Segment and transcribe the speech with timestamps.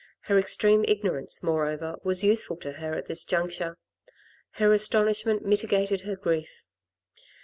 [0.21, 3.77] Her extreme ignorance, moreover, was useful to her at this juncture;
[4.53, 6.63] her astonishment mitigated her grief.